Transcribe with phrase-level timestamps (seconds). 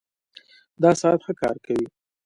[0.81, 1.87] دا ساعت ښه کار کوي